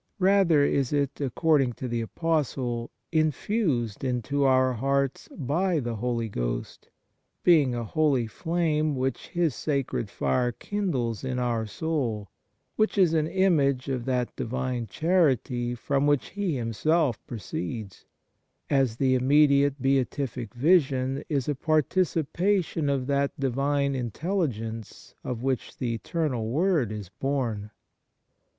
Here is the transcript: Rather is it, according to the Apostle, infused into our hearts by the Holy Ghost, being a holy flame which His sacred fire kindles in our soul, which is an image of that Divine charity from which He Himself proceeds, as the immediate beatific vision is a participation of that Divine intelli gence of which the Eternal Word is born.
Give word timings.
Rather 0.17 0.63
is 0.65 0.91
it, 0.91 1.21
according 1.21 1.73
to 1.73 1.87
the 1.87 2.01
Apostle, 2.01 2.89
infused 3.11 4.03
into 4.03 4.45
our 4.45 4.73
hearts 4.73 5.29
by 5.37 5.79
the 5.79 5.97
Holy 5.97 6.27
Ghost, 6.27 6.89
being 7.43 7.75
a 7.75 7.83
holy 7.83 8.25
flame 8.25 8.95
which 8.95 9.27
His 9.27 9.53
sacred 9.53 10.09
fire 10.09 10.53
kindles 10.53 11.23
in 11.23 11.37
our 11.37 11.67
soul, 11.67 12.31
which 12.77 12.97
is 12.97 13.13
an 13.13 13.27
image 13.27 13.89
of 13.89 14.05
that 14.05 14.35
Divine 14.35 14.87
charity 14.87 15.75
from 15.75 16.07
which 16.07 16.29
He 16.29 16.55
Himself 16.55 17.23
proceeds, 17.27 18.07
as 18.71 18.97
the 18.97 19.13
immediate 19.13 19.79
beatific 19.79 20.55
vision 20.55 21.23
is 21.29 21.47
a 21.47 21.53
participation 21.53 22.89
of 22.89 23.05
that 23.05 23.39
Divine 23.39 23.93
intelli 23.93 24.51
gence 24.51 25.13
of 25.23 25.43
which 25.43 25.77
the 25.77 25.93
Eternal 25.93 26.49
Word 26.49 26.91
is 26.91 27.09
born. 27.09 27.69